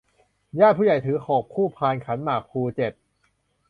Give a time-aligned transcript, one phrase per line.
[0.59, 2.93] ญาติผู้ใหญ่ถือ หก คู่พานขันหมากพลู เจ็ด